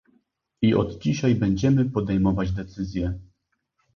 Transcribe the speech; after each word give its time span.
I 0.61 0.73
od 0.75 0.99
dzisiaj 1.03 1.35
będziemy 1.35 1.85
podejmować 1.85 2.51
decyzje 2.51 3.19